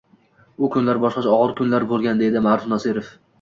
U 0.67 0.69
kunlar 0.75 0.99
boshqacha 1.03 1.35
og‘ir 1.41 1.53
kunlar 1.61 1.85
bo‘lgan,— 1.93 2.19
deydi 2.25 2.43
Ma’ruf 2.49 2.67
Nosirov 2.75 3.13